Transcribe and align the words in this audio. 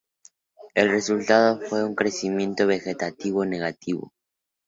El 0.73 0.89
resultado 0.89 1.61
fue 1.61 1.83
un 1.83 1.93
crecimiento 1.93 2.65
vegetativo 2.65 3.45
negativo. 3.45 4.11